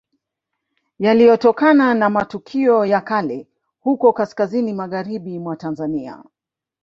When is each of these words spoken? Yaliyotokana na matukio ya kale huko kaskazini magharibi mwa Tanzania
Yaliyotokana 0.99 1.93
na 1.93 2.09
matukio 2.09 2.85
ya 2.85 3.01
kale 3.01 3.47
huko 3.79 4.13
kaskazini 4.13 4.73
magharibi 4.73 5.39
mwa 5.39 5.55
Tanzania 5.55 6.23